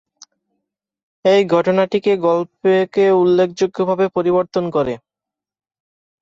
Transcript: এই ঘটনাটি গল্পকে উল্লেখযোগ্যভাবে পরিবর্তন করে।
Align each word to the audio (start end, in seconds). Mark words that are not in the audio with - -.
এই 1.25 1.41
ঘটনাটি 1.47 1.97
গল্পকে 2.21 3.05
উল্লেখযোগ্যভাবে 3.21 4.05
পরিবর্তন 4.15 4.63
করে। 4.71 4.93